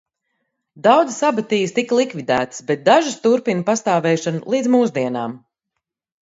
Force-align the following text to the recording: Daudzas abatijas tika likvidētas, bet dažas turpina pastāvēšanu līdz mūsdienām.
Daudzas 0.85 1.19
abatijas 1.27 1.75
tika 1.75 1.99
likvidētas, 1.99 2.63
bet 2.71 2.81
dažas 2.87 3.19
turpina 3.27 3.67
pastāvēšanu 3.69 4.43
līdz 4.55 4.73
mūsdienām. 4.79 5.39